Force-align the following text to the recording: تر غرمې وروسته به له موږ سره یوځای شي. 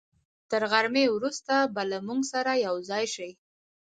تر 0.49 0.61
غرمې 0.71 1.05
وروسته 1.15 1.53
به 1.73 1.83
له 1.91 1.97
موږ 2.07 2.21
سره 2.33 2.51
یوځای 2.65 3.05
شي. 3.15 3.29